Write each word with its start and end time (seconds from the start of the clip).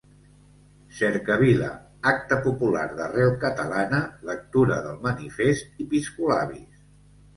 Cercavila, 0.99 1.67
acte 2.13 2.39
popular 2.47 2.87
d'arrel 3.01 3.35
catalana, 3.45 4.01
lectura 4.31 4.81
del 4.87 4.99
manifest 5.07 5.83
i 5.85 5.89
piscolabis. 5.93 6.85